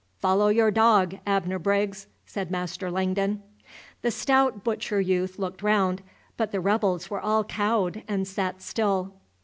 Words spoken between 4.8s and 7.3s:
youth looked round, but the rebels were